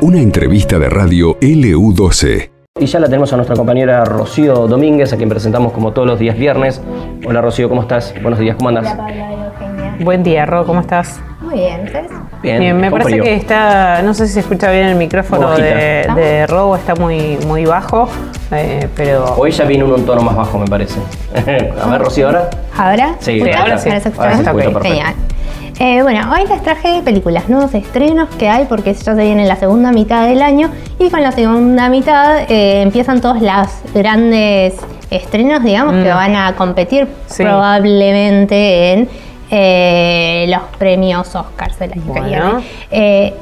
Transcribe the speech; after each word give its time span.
Una 0.00 0.18
entrevista 0.20 0.78
de 0.78 0.88
radio 0.88 1.38
LU12. 1.40 2.50
Y 2.80 2.86
ya 2.86 2.98
la 2.98 3.06
tenemos 3.06 3.32
a 3.32 3.36
nuestra 3.36 3.54
compañera 3.54 4.04
Rocío 4.04 4.66
Domínguez, 4.66 5.12
a 5.12 5.16
quien 5.16 5.28
presentamos 5.28 5.72
como 5.72 5.92
todos 5.92 6.08
los 6.08 6.18
días 6.18 6.36
viernes. 6.36 6.80
Hola 7.24 7.40
Rocío, 7.40 7.68
¿cómo 7.68 7.82
estás? 7.82 8.12
Buenos 8.20 8.40
días, 8.40 8.56
¿cómo 8.56 8.70
andas? 8.70 8.96
Buen 10.00 10.22
día, 10.24 10.46
Ro, 10.46 10.66
¿cómo 10.66 10.80
estás? 10.80 11.20
Muy 11.40 11.54
bien, 11.54 11.84
¿ustedes? 11.84 12.10
Bien, 12.42 12.76
me 12.76 12.90
parece 12.90 13.10
frío. 13.10 13.22
que 13.22 13.34
está, 13.36 14.02
no 14.02 14.14
sé 14.14 14.26
si 14.26 14.32
se 14.34 14.40
escucha 14.40 14.72
bien 14.72 14.86
el 14.86 14.96
micrófono 14.96 15.52
de, 15.56 16.08
de 16.16 16.46
Ro, 16.48 16.74
está 16.74 16.96
muy, 16.96 17.38
muy 17.46 17.64
bajo, 17.66 18.08
eh, 18.50 18.88
pero... 18.96 19.36
Hoy 19.36 19.52
ya 19.52 19.64
vino 19.64 19.84
en 19.84 19.92
un 19.92 20.04
tono 20.04 20.22
más 20.22 20.34
bajo, 20.34 20.58
me 20.58 20.66
parece. 20.66 20.98
a 21.80 21.88
ver, 21.88 22.00
Rocío, 22.00 22.26
ahora. 22.26 22.50
¿Ahora? 22.76 23.16
Sí, 23.20 23.40
ahora 23.40 23.78
sí. 23.78 23.88
¿Ahora 23.88 24.00
se 24.00 24.08
escucha 24.08 24.22
Ahora 24.30 24.36
se 24.36 24.42
bien? 24.42 24.48
escucha 24.48 24.50
Ok, 24.50 24.56
perfecto. 24.56 24.88
Genial. 24.88 25.14
Eh, 25.78 26.02
bueno, 26.02 26.30
hoy 26.32 26.46
les 26.48 26.62
traje 26.62 27.02
películas, 27.02 27.48
nuevos 27.48 27.74
estrenos 27.74 28.28
que 28.38 28.48
hay 28.48 28.66
porque 28.66 28.92
ya 28.94 29.14
se 29.16 29.22
viene 29.24 29.46
la 29.46 29.56
segunda 29.56 29.90
mitad 29.90 30.28
del 30.28 30.40
año 30.42 30.70
y 30.98 31.10
con 31.10 31.22
la 31.22 31.32
segunda 31.32 31.88
mitad 31.88 32.42
eh, 32.48 32.82
empiezan 32.82 33.20
todos 33.20 33.40
los 33.42 33.68
grandes 33.92 34.74
estrenos, 35.10 35.62
digamos, 35.64 35.94
que 35.94 36.10
van 36.10 36.36
a 36.36 36.54
competir 36.54 37.08
Sí. 37.26 37.42
probablemente 37.42 38.92
en 38.92 39.08
eh, 39.50 40.46
los 40.48 40.62
premios 40.78 41.34
Oscars 41.34 41.78
del 41.78 41.92
año 41.92 42.02
que 42.14 42.20
Bueno. 42.20 42.26
viene. 42.28 42.64
Eh, 42.90 43.34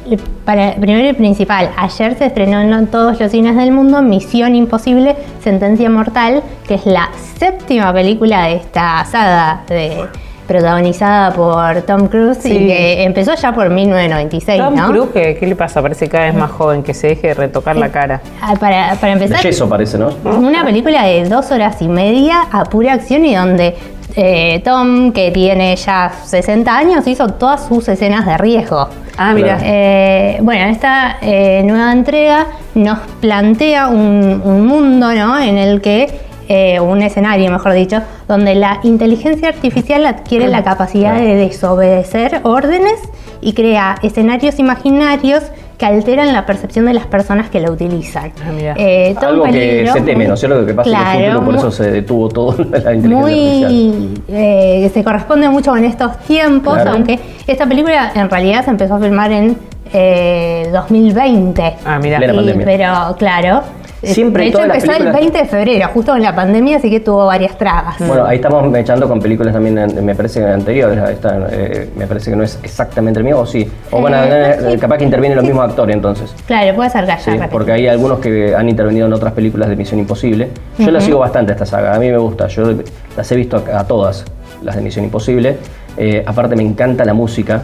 para, 0.45 0.75
primero 0.77 1.09
y 1.09 1.13
principal, 1.13 1.71
ayer 1.77 2.17
se 2.17 2.27
estrenó 2.27 2.61
en 2.61 2.87
todos 2.87 3.21
los 3.21 3.31
cines 3.31 3.55
del 3.57 3.71
mundo 3.73 4.01
Misión 4.03 4.55
Imposible, 4.55 5.15
Sentencia 5.45 5.91
Mortal, 5.91 6.43
que 6.67 6.75
es 6.75 6.87
la 6.87 7.11
séptima 7.39 7.93
película 7.93 8.45
de 8.47 8.55
esta 8.57 9.05
saga 9.05 9.63
de- 9.69 10.05
protagonizada 10.51 11.33
por 11.33 11.83
Tom 11.83 12.09
Cruise 12.09 12.45
y 12.45 12.67
que 12.67 13.05
empezó 13.05 13.37
ya 13.37 13.53
por 13.53 13.71
1996, 13.71 14.61
Tom 14.61 14.75
¿no? 14.75 14.89
Cruise, 14.89 15.11
¿qué, 15.13 15.37
qué 15.39 15.47
le 15.47 15.55
pasa? 15.55 15.81
Parece 15.81 16.09
cada 16.09 16.25
vez 16.25 16.35
más 16.35 16.51
joven, 16.51 16.83
que 16.83 16.93
se 16.93 17.07
deje 17.07 17.29
de 17.29 17.35
retocar 17.35 17.77
la 17.77 17.91
cara. 17.91 18.21
Ah, 18.43 18.55
Para, 18.59 18.97
para 18.97 19.13
empezar, 19.13 19.41
yeso 19.43 19.69
parece, 19.69 19.97
¿no? 19.97 20.11
una 20.25 20.65
película 20.65 21.05
de 21.05 21.29
dos 21.29 21.53
horas 21.53 21.81
y 21.81 21.87
media 21.87 22.49
a 22.51 22.65
pura 22.65 22.95
acción 22.95 23.25
y 23.25 23.37
donde 23.37 23.77
eh, 24.17 24.61
Tom, 24.65 25.13
que 25.13 25.31
tiene 25.31 25.77
ya 25.77 26.11
60 26.25 26.77
años, 26.77 27.07
hizo 27.07 27.29
todas 27.29 27.67
sus 27.69 27.89
escenas 27.89 28.27
de 28.27 28.37
riesgo. 28.37 28.89
Ah, 29.17 29.33
mira. 29.33 29.57
Eh, 29.63 30.39
bueno, 30.43 30.65
esta 30.65 31.19
eh, 31.23 31.63
nueva 31.65 31.93
entrega 31.93 32.47
nos 32.75 32.99
plantea 33.21 33.87
un, 33.87 34.43
un 34.45 34.67
mundo 34.67 35.13
¿no? 35.13 35.39
en 35.39 35.59
el 35.59 35.81
que, 35.81 36.09
eh, 36.53 36.81
un 36.81 37.01
escenario 37.01 37.49
mejor 37.51 37.73
dicho, 37.75 38.03
donde 38.27 38.57
la 38.57 38.81
inteligencia 38.83 39.49
artificial 39.51 40.05
adquiere 40.05 40.49
la 40.49 40.65
capacidad 40.65 41.15
de 41.17 41.37
desobedecer 41.37 42.41
órdenes 42.43 42.99
y 43.41 43.53
crea 43.53 43.95
escenarios 44.03 44.59
imaginarios 44.59 45.45
que 45.79 45.87
alteran 45.87 46.33
la 46.33 46.45
percepción 46.47 46.87
de 46.87 46.93
las 46.93 47.07
personas 47.07 47.49
que 47.51 47.61
la 47.61 47.71
utilizan. 47.71 48.33
Ah. 48.45 48.75
Eh, 48.77 49.15
todo 49.19 49.31
Algo 49.31 49.45
que 49.45 49.51
peligro, 49.53 49.93
se 49.95 50.01
teme, 50.03 50.27
¿no 50.27 50.35
es 50.35 50.41
cierto? 50.41 50.67
Que 50.67 50.75
pasa 50.75 50.91
en 50.91 50.97
el 50.97 51.03
Claro, 51.03 51.39
futuro, 51.41 51.45
por 51.47 51.55
eso 51.55 51.71
se 51.71 51.91
detuvo 51.91 52.29
todo 52.29 52.57
la 52.85 52.95
inteligencia 52.95 53.21
artificial. 53.21 53.73
muy 53.73 54.23
eh, 54.29 54.91
se 54.93 55.05
corresponde 55.05 55.49
mucho 55.49 55.71
con 55.71 55.85
estos 55.85 56.19
tiempos, 56.27 56.75
Claro. 56.75 56.91
aunque 56.91 57.19
esta 57.47 57.65
película 57.67 58.11
en 58.15 58.29
realidad 58.29 58.65
se 58.65 58.71
empezó 58.71 58.97
a 58.97 58.99
filmar 58.99 59.31
en 59.33 59.57
eh, 59.93 60.69
2020. 60.73 61.77
Ah, 61.87 61.99
mira. 61.99 62.21
Pero 62.65 63.17
claro, 63.19 63.63
Siempre 64.03 64.45
de 64.45 64.49
hecho 64.49 64.59
todas 64.59 64.75
empezó 64.77 64.93
el 64.93 64.99
películas- 64.99 65.21
20 65.21 65.39
de 65.39 65.45
febrero, 65.45 65.89
justo 65.93 66.13
con 66.13 66.23
la 66.23 66.35
pandemia, 66.35 66.77
así 66.79 66.91
que 66.91 67.01
tuvo 67.01 67.27
varias 67.27 67.57
trabas. 67.59 67.97
Bueno, 67.99 68.25
ahí 68.27 68.37
estamos 68.37 68.75
echando 68.77 69.07
con 69.09 69.21
películas 69.21 69.53
también, 69.53 69.77
en- 69.79 70.05
me 70.05 70.15
parece 70.15 70.41
que 70.41 70.47
anteriores, 70.47 70.99
esta, 71.11 71.49
eh, 71.51 71.91
me 71.97 72.07
parece 72.07 72.31
que 72.31 72.37
no 72.37 72.43
es 72.43 72.59
exactamente 72.63 73.19
el 73.21 73.25
mismo, 73.25 73.41
o 73.41 73.47
sí. 73.47 73.71
O 73.91 74.01
bueno, 74.01 74.17
Eh, 74.23 74.51
eh, 74.59 74.71
sí. 74.73 74.79
capaz 74.79 74.99
que 74.99 75.05
intervienen 75.05 75.37
los 75.37 75.45
mismos 75.45 75.69
actores 75.69 75.95
entonces. 75.95 76.35
Claro, 76.47 76.75
puede 76.77 76.91
ser 76.91 77.05
que 77.05 77.13
haya 77.13 77.21
Sí, 77.23 77.39
porque 77.51 77.73
hay 77.73 77.87
algunos 77.89 78.19
que 78.21 78.55
han 78.55 78.69
intervenido 78.69 79.07
en 79.07 79.13
otras 79.13 79.33
películas 79.33 79.69
de 79.69 79.77
Misión 79.77 80.01
Imposible. 80.01 80.49
Yo 80.79 80.91
la 80.91 81.01
sigo 81.01 81.19
bastante 81.19 81.53
esta 81.53 81.67
saga, 81.67 81.95
a 81.95 81.99
mí 81.99 82.11
me 82.11 82.19
gusta, 82.19 82.47
yo 82.49 82.73
las 83.17 83.31
he 83.33 83.37
visto 83.37 83.63
a, 83.73 83.81
a 83.81 83.87
todas, 83.87 84.25
las 84.63 84.77
de 84.77 84.83
Misión 84.83 85.05
Imposible. 85.05 85.57
Eh, 85.97 86.23
aparte 86.25 86.57
me 86.57 86.63
encanta 86.63 87.05
la 87.05 87.13
música 87.13 87.63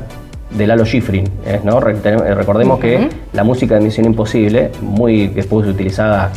de 0.51 0.67
Lalo 0.67 0.85
Schifrin, 0.85 1.25
¿eh? 1.47 1.61
¿no? 1.65 1.79
Eh, 1.81 2.35
Recordemos 2.35 2.79
que 2.79 3.09
la 3.33 3.45
música 3.45 3.75
de 3.75 3.81
Misión 3.81 4.07
Imposible, 4.07 4.71
muy 4.81 5.29
después 5.29 5.67
utilizada 5.67 6.31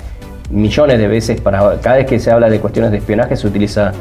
millones 0.50 0.97
de 0.97 1.08
veces 1.08 1.40
para 1.42 1.78
cada 1.81 1.97
vez 1.97 2.06
que 2.08 2.20
se 2.20 2.31
habla 2.31 2.50
de 2.50 2.59
cuestiones 2.59 2.92
de 2.92 2.97
espionaje 2.97 3.36
se 3.36 3.46
utiliza 3.47 3.92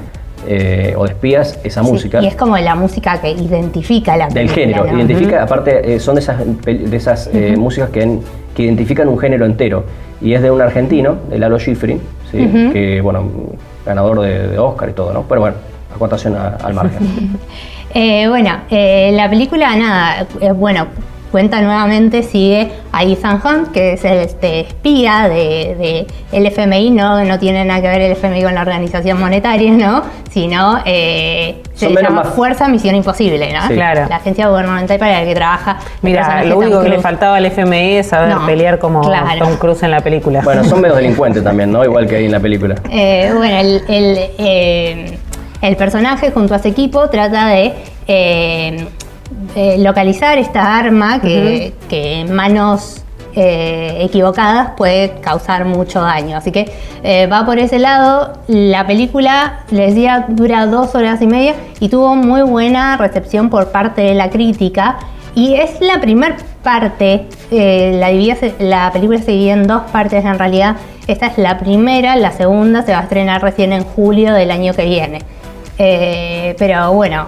eh, 0.46 0.94
o 0.96 1.04
de 1.04 1.10
espías 1.10 1.58
esa 1.62 1.82
Sí, 1.82 1.90
música 1.90 2.22
Y 2.22 2.26
es 2.26 2.36
como 2.36 2.56
la 2.56 2.74
música 2.74 3.20
que 3.20 3.30
identifica 3.32 4.16
la 4.16 4.28
del 4.28 4.48
género. 4.48 4.84
¿no? 4.86 4.96
Identifica, 4.96 5.42
aparte, 5.42 5.94
eh, 5.94 6.00
son 6.00 6.14
de 6.14 6.20
esas, 6.22 6.38
de 6.64 6.96
esas 6.96 7.28
eh, 7.34 7.54
músicas 7.58 7.90
que, 7.90 8.02
en- 8.02 8.20
que 8.54 8.62
identifican 8.62 9.08
un 9.08 9.18
género 9.18 9.44
entero. 9.44 9.84
Y 10.22 10.32
es 10.32 10.42
de 10.42 10.50
un 10.50 10.60
argentino, 10.62 11.16
de 11.28 11.38
Lalo 11.38 11.58
Schifrin, 11.58 12.00
¿sí? 12.32 12.38
que, 12.72 13.00
bueno, 13.02 13.24
ganador 13.84 14.20
de, 14.20 14.48
de 14.48 14.58
Oscar 14.58 14.88
y 14.88 14.92
todo, 14.92 15.12
¿no? 15.12 15.24
Pero 15.28 15.42
bueno, 15.42 15.56
acotación 15.98 16.36
a- 16.36 16.56
al 16.62 16.74
margen. 16.74 17.38
Eh, 17.94 18.26
bueno, 18.28 18.50
eh, 18.70 19.10
la 19.14 19.30
película, 19.30 19.74
nada, 19.74 20.26
eh, 20.42 20.52
bueno, 20.52 20.88
cuenta 21.32 21.62
nuevamente, 21.62 22.22
sigue 22.22 22.70
a 22.92 23.02
Ethan 23.02 23.40
Hunt, 23.42 23.72
que 23.72 23.94
es 23.94 24.04
el 24.04 24.18
este, 24.18 24.60
espía 24.60 25.26
de, 25.26 25.74
de 25.78 26.06
el 26.30 26.44
FMI, 26.46 26.90
no, 26.90 27.24
no 27.24 27.38
tiene 27.38 27.64
nada 27.64 27.80
que 27.80 27.88
ver 27.88 28.02
el 28.02 28.12
FMI 28.12 28.42
con 28.42 28.54
la 28.54 28.60
organización 28.60 29.18
monetaria, 29.18 29.72
¿no? 29.72 30.02
Sino 30.30 30.80
eh, 30.84 31.62
se 31.72 31.86
Son 31.86 31.88
le 31.88 31.94
menos 31.94 32.10
llama 32.10 32.24
más- 32.24 32.34
Fuerza 32.34 32.68
Misión 32.68 32.94
Imposible, 32.94 33.54
¿no? 33.54 33.66
Sí. 33.68 33.74
Claro. 33.74 34.04
La 34.06 34.16
agencia 34.16 34.48
gubernamental 34.48 34.98
para 34.98 35.20
la 35.20 35.24
que 35.24 35.34
trabaja. 35.34 35.78
Mira, 36.02 36.44
lo 36.44 36.58
único 36.58 36.82
que 36.82 36.90
le 36.90 36.98
faltaba 37.00 37.36
al 37.38 37.46
FMI 37.46 37.96
es 37.96 38.08
saber 38.08 38.34
No, 38.34 38.44
pelear 38.44 38.78
como 38.78 39.00
claro. 39.00 39.46
Tom 39.46 39.56
Cruise 39.56 39.82
en 39.82 39.92
la 39.92 40.02
película. 40.02 40.42
bueno, 40.44 40.62
son 40.62 40.82
medio 40.82 40.94
delincuentes 41.00 41.42
también, 41.42 41.72
¿no? 41.72 41.82
Igual 41.82 42.06
que 42.06 42.16
ahí 42.16 42.26
en 42.26 42.32
la 42.32 42.40
película. 42.40 42.74
Eh, 42.90 43.32
bueno, 43.34 43.56
el, 43.56 43.82
el, 43.88 44.18
eh, 44.38 45.18
el 45.62 45.76
personaje 45.76 46.30
junto 46.30 46.54
a 46.54 46.58
su 46.58 46.68
equipo 46.68 47.08
trata 47.10 47.46
de 47.48 47.74
eh, 48.06 48.86
eh, 49.56 49.76
localizar 49.78 50.38
esta 50.38 50.78
arma 50.78 51.20
que, 51.20 51.74
que 51.88 52.20
en 52.20 52.32
manos 52.34 53.02
eh, 53.34 53.98
equivocadas 54.00 54.70
puede 54.76 55.20
causar 55.20 55.64
mucho 55.64 56.00
daño. 56.00 56.36
Así 56.36 56.50
que 56.52 56.70
va 57.30 57.44
por 57.44 57.58
ese 57.58 57.78
lado. 57.78 58.32
La 58.48 58.86
película, 58.86 59.60
les 59.70 59.94
decía, 59.94 60.24
dura 60.28 60.66
dos 60.66 60.94
horas 60.94 61.20
y 61.22 61.26
media 61.26 61.54
y 61.80 61.88
tuvo 61.88 62.16
muy 62.16 62.42
buena 62.42 62.96
recepción 62.96 63.50
por 63.50 63.70
parte 63.70 64.02
de 64.02 64.14
la 64.14 64.30
crítica. 64.30 64.98
Y 65.34 65.54
es 65.54 65.80
la 65.80 66.00
primera 66.00 66.36
parte, 66.64 67.26
la, 67.50 68.10
divide- 68.10 68.36
se- 68.36 68.54
la 68.58 68.90
película 68.92 69.18
se 69.20 69.30
divide 69.32 69.52
en 69.52 69.66
dos 69.68 69.82
partes 69.92 70.24
en 70.24 70.36
realidad. 70.38 70.76
Esta 71.06 71.26
es 71.26 71.38
la 71.38 71.58
primera, 71.58 72.16
la 72.16 72.32
segunda 72.32 72.82
se 72.82 72.92
va 72.92 72.98
a 72.98 73.02
estrenar 73.02 73.40
recién 73.42 73.72
en 73.72 73.84
julio 73.84 74.34
del 74.34 74.50
año 74.50 74.72
que 74.74 74.84
viene. 74.84 75.20
Eh, 75.78 76.54
pero 76.58 76.92
bueno, 76.92 77.26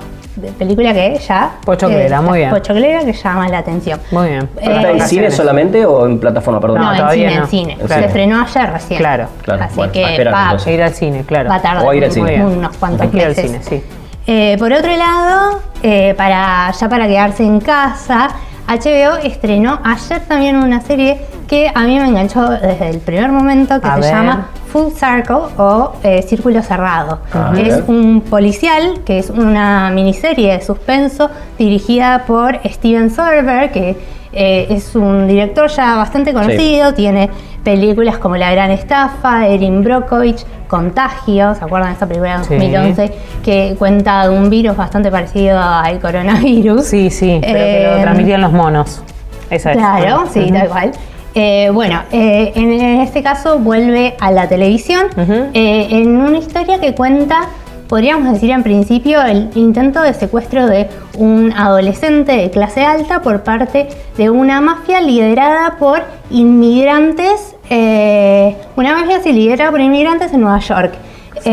película 0.58 0.92
que 0.92 1.18
ya... 1.18 1.52
Pochoclera, 1.64 2.18
eh, 2.18 2.20
muy 2.20 2.38
bien. 2.38 2.50
Pochoclera 2.50 3.04
que 3.04 3.12
llama 3.12 3.48
la 3.48 3.58
atención. 3.58 4.00
Muy 4.10 4.28
bien. 4.28 4.48
Eh, 4.60 4.74
¿Está 4.76 4.90
en 4.90 5.00
cine 5.02 5.30
solamente 5.30 5.84
o 5.86 6.06
en 6.06 6.18
plataforma? 6.18 6.60
Perdón. 6.60 6.78
No, 6.80 6.94
No, 6.94 7.10
en 7.10 7.14
cine, 7.14 7.34
no. 7.36 7.42
en 7.42 7.48
cine. 7.48 7.76
En 7.80 7.88
Se 7.88 8.04
estrenó 8.06 8.42
ayer 8.42 8.72
recién. 8.72 8.98
Claro. 8.98 9.28
Claro, 9.42 9.64
Así 9.64 9.76
bueno, 9.76 9.90
a 9.90 9.92
que 9.92 10.02
esperar, 10.04 10.34
va, 10.34 10.42
entonces. 10.44 10.74
Ir 10.74 10.82
al 10.82 10.94
cine, 10.94 11.24
claro. 11.26 11.48
va 11.50 11.54
a 11.56 11.62
tardar 11.62 11.84
O 11.84 11.90
a 11.90 11.96
ir 11.96 12.04
al 12.04 12.12
cine. 12.12 12.44
Unos 12.44 12.76
cuantos 12.76 13.02
Hay 13.02 13.08
que 13.08 13.16
ir 13.18 13.22
al 13.24 13.28
meses. 13.30 13.46
cine, 13.46 13.62
sí. 13.62 13.82
Eh, 14.26 14.56
por 14.58 14.72
otro 14.72 14.94
lado, 14.96 15.60
eh, 15.82 16.14
para, 16.16 16.70
ya 16.72 16.88
para 16.88 17.06
quedarse 17.06 17.42
en 17.44 17.60
casa, 17.60 18.28
HBO 18.68 19.16
estrenó 19.24 19.80
ayer 19.84 20.20
también 20.26 20.56
una 20.56 20.80
serie 20.80 21.18
que 21.50 21.68
a 21.74 21.82
mí 21.82 21.98
me 21.98 22.06
enganchó 22.06 22.48
desde 22.48 22.90
el 22.90 22.98
primer 23.00 23.32
momento, 23.32 23.80
que 23.80 23.88
A 23.88 23.94
se 23.96 24.00
ver. 24.02 24.10
llama 24.12 24.46
Full 24.68 24.92
Circle 24.92 25.52
o 25.58 25.94
eh, 26.04 26.22
Círculo 26.22 26.62
Cerrado. 26.62 27.18
Ah, 27.34 27.50
que 27.52 27.66
es 27.66 27.82
un 27.88 28.20
policial, 28.20 29.00
que 29.04 29.18
es 29.18 29.30
una 29.30 29.90
miniserie 29.90 30.52
de 30.52 30.62
suspenso 30.62 31.28
dirigida 31.58 32.22
por 32.24 32.60
Steven 32.64 33.10
Soderbergh, 33.10 33.72
que 33.72 33.96
eh, 34.32 34.68
es 34.70 34.94
un 34.94 35.26
director 35.26 35.68
ya 35.68 35.96
bastante 35.96 36.32
conocido, 36.32 36.94
tiene 36.94 37.28
películas 37.64 38.18
como 38.18 38.36
La 38.36 38.52
Gran 38.52 38.70
Estafa, 38.70 39.48
Erin 39.48 39.82
Brockovich, 39.82 40.46
Contagio, 40.68 41.56
¿se 41.56 41.64
acuerdan 41.64 41.88
de 41.90 41.96
esa 41.96 42.06
película 42.06 42.38
de 42.38 42.44
Sí. 42.44 42.54
2011? 42.54 43.12
Que 43.44 43.74
cuenta 43.76 44.22
de 44.28 44.38
un 44.38 44.48
virus 44.50 44.76
bastante 44.76 45.10
parecido 45.10 45.58
al 45.60 45.98
coronavirus. 45.98 46.84
Sí, 46.84 47.10
sí, 47.10 47.40
pero 47.42 47.54
que 47.58 47.82
lo 47.90 47.98
Eh, 47.98 48.02
transmitían 48.02 48.40
los 48.40 48.52
monos. 48.52 49.02
Esa 49.50 49.72
es. 49.72 49.78
Claro, 49.78 49.98
Bueno. 50.18 50.30
sí, 50.32 50.40
Ujú. 50.44 50.52
tal 50.54 50.68
cual. 50.68 50.92
Eh, 51.34 51.70
bueno, 51.72 52.02
eh, 52.10 52.50
en, 52.56 52.72
en 52.72 53.00
este 53.02 53.22
caso 53.22 53.58
vuelve 53.60 54.16
a 54.18 54.32
la 54.32 54.48
televisión 54.48 55.06
eh, 55.54 55.86
en 55.90 56.16
una 56.16 56.38
historia 56.38 56.80
que 56.80 56.92
cuenta, 56.94 57.48
podríamos 57.88 58.32
decir 58.32 58.50
en 58.50 58.64
principio, 58.64 59.22
el 59.22 59.48
intento 59.54 60.02
de 60.02 60.12
secuestro 60.12 60.66
de 60.66 60.88
un 61.18 61.52
adolescente 61.52 62.32
de 62.32 62.50
clase 62.50 62.84
alta 62.84 63.22
por 63.22 63.44
parte 63.44 63.88
de 64.16 64.28
una 64.30 64.60
mafia 64.60 65.00
liderada 65.00 65.76
por 65.78 66.02
inmigrantes, 66.30 67.54
una 68.76 68.96
mafia 68.96 69.18
así 69.18 69.32
liderada 69.32 69.70
por 69.70 69.80
inmigrantes 69.80 70.32
en 70.32 70.40
Nueva 70.40 70.58
York. 70.58 70.94
Sí. 71.42 71.50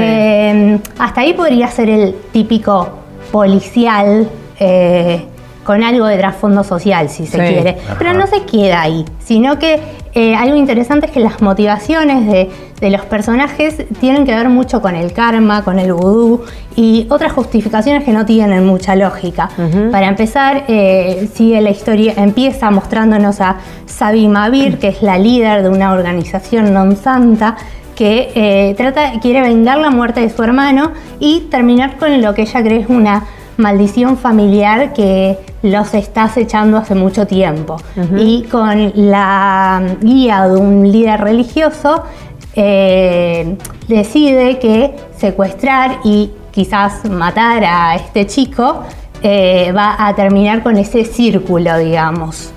Hasta 0.98 1.22
ahí 1.22 1.34
podría 1.34 1.68
ser 1.68 1.90
el 1.90 2.16
típico 2.32 2.90
policial. 3.32 4.28
eh, 4.60 5.26
con 5.68 5.84
algo 5.84 6.06
de 6.08 6.18
trasfondo 6.18 6.64
social, 6.64 7.10
si 7.10 7.28
se 7.28 7.38
Sí. 7.46 7.54
quiere. 7.54 7.78
Pero 8.00 8.14
no 8.14 8.26
se 8.26 8.44
queda 8.44 8.80
ahí, 8.82 9.04
sino 9.20 9.60
que 9.60 9.80
eh, 10.14 10.34
algo 10.34 10.56
interesante 10.56 11.08
es 11.08 11.12
que 11.12 11.20
las 11.20 11.42
motivaciones 11.42 12.26
de, 12.26 12.50
de 12.80 12.90
los 12.90 13.02
personajes 13.02 13.84
tienen 14.00 14.26
que 14.26 14.34
ver 14.34 14.48
mucho 14.48 14.82
con 14.82 14.96
el 14.96 15.12
karma, 15.12 15.66
con 15.66 15.78
el 15.78 15.92
vudú 15.92 16.42
y 16.78 17.06
otras 17.10 17.34
justificaciones 17.34 18.06
que 18.06 18.14
no 18.14 18.26
tienen 18.26 18.66
mucha 18.66 18.96
lógica. 18.96 19.50
Para 19.92 20.08
empezar, 20.08 20.64
eh, 20.70 21.28
sigue 21.34 21.60
la 21.62 21.70
historia, 21.72 22.14
empieza 22.16 22.72
mostrándonos 22.72 23.42
a 23.42 23.58
Sabi 23.86 24.30
Mavir, 24.30 24.80
que 24.80 24.88
es 24.88 25.02
la 25.02 25.18
líder 25.20 25.64
de 25.64 25.70
una 25.70 25.92
organización 25.92 26.72
non 26.74 26.96
santa 26.96 27.58
que 27.98 28.32
eh, 28.36 28.74
trata, 28.78 29.20
quiere 29.20 29.42
vengar 29.42 29.78
la 29.80 29.90
muerte 29.92 30.22
de 30.22 30.30
su 30.30 30.42
hermano 30.44 30.92
y 31.20 31.42
terminar 31.52 31.98
con 31.98 32.22
lo 32.22 32.34
que 32.34 32.44
ella 32.44 32.62
cree 32.64 32.80
es 32.86 32.90
una 32.90 33.26
maldición 33.58 34.18
familiar 34.18 34.94
que 34.94 35.38
los 35.64 35.94
está 35.94 36.24
acechando 36.26 36.78
hace 36.78 36.96
mucho 36.96 37.26
tiempo. 37.28 37.78
Y 38.18 38.44
con 38.44 38.92
la 38.96 39.82
guía 40.02 40.48
de 40.48 40.56
un 40.58 40.92
líder 40.92 41.22
religioso, 41.22 42.04
eh, 42.56 43.56
decide 43.88 44.60
que 44.60 44.96
secuestrar 45.18 46.00
y 46.04 46.32
quizás 46.52 47.06
matar 47.10 47.64
a 47.66 47.96
este 47.96 48.26
chico 48.26 48.84
eh, 49.22 49.72
va 49.76 49.96
a 50.08 50.16
terminar 50.16 50.64
con 50.64 50.78
ese 50.78 51.04
círculo, 51.06 51.78
digamos. 51.78 52.52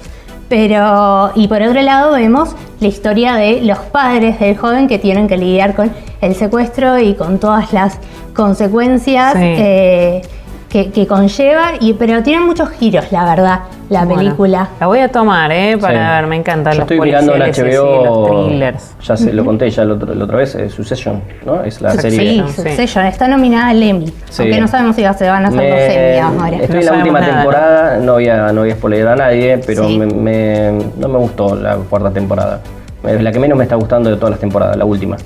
Pero, 0.48 1.30
y 1.34 1.46
por 1.48 1.62
otro 1.62 1.80
lado 1.80 2.12
vemos 2.12 2.56
la 2.80 2.88
historia 2.88 3.34
de 3.36 3.60
los 3.62 3.78
padres 3.78 4.40
del 4.40 4.56
joven 4.56 4.88
que 4.88 4.98
tienen 4.98 5.28
que 5.28 5.36
lidiar 5.36 5.74
con 5.76 5.92
el 6.20 6.34
secuestro 6.34 6.98
y 6.98 7.14
con 7.14 7.38
todas 7.38 7.72
las 7.72 7.98
consecuencias 8.34 9.34
Sí. 9.34 9.38
eh, 9.42 10.22
que, 10.70 10.90
que 10.92 11.04
conlleva, 11.06 11.72
y, 11.80 11.94
pero 11.94 12.22
tiene 12.22 12.44
muchos 12.44 12.70
giros, 12.70 13.10
la 13.10 13.24
verdad, 13.24 13.60
la 13.88 14.04
Bueno, 14.04 14.20
película. 14.22 14.68
La 14.78 14.86
voy 14.86 15.00
a 15.00 15.08
tomar, 15.08 15.50
¿eh? 15.50 15.76
Para 15.78 15.92
Sí. 15.94 16.14
ver, 16.20 16.26
me 16.28 16.36
encantan 16.36 16.72
Yo 16.74 16.78
los 16.78 16.84
estoy 16.90 17.00
mirando 17.00 17.34
en 17.34 17.42
HBO, 17.42 18.04
los 18.04 18.46
thrillers. 18.46 18.94
ya 19.02 19.16
se 19.16 19.32
lo 19.32 19.44
conté 19.44 19.68
ya 19.68 19.84
la 19.84 19.94
otra, 19.94 20.14
la 20.14 20.24
otra 20.24 20.36
vez, 20.38 20.54
eh, 20.54 20.70
Succession, 20.70 21.20
¿no? 21.44 21.64
Es 21.64 21.80
la 21.80 21.90
Sí, 21.90 21.98
serie. 22.02 22.20
Sí, 22.46 22.52
Sí. 22.54 22.62
Succession, 22.62 23.04
está 23.04 23.26
nominada 23.26 23.70
al 23.70 23.82
Emmy, 23.82 24.06
Sí. 24.30 24.42
aunque 24.42 24.60
no 24.60 24.68
sabemos 24.68 24.94
si 24.94 25.02
se 25.02 25.28
van 25.28 25.44
a 25.44 25.48
hacer 25.48 25.70
los 25.70 25.80
Emmy 25.96 26.18
ahora. 26.40 26.56
Estoy 26.56 26.68
No 26.76 26.80
en 26.80 26.86
la 26.86 26.92
última 26.94 27.20
nada, 27.20 27.34
temporada, 27.34 27.96
¿no? 27.98 28.12
voy 28.12 28.28
a, 28.28 28.52
no 28.52 28.60
voy 28.60 28.70
a 28.70 28.74
spoiler 28.76 29.08
a 29.08 29.16
nadie, 29.16 29.58
pero 29.66 29.88
Sí. 29.88 29.98
me, 29.98 30.06
me- 30.06 30.72
no 30.96 31.08
me 31.08 31.18
gustó 31.18 31.56
la 31.56 31.74
cuarta 31.76 32.12
temporada. 32.12 32.60
Es 33.02 33.20
la 33.20 33.32
que 33.32 33.40
menos 33.40 33.58
me 33.58 33.64
está 33.64 33.74
gustando 33.74 34.08
de 34.08 34.14
todas 34.16 34.30
las 34.30 34.40
temporadas, 34.40 34.76
la 34.76 34.84
última. 34.84 35.16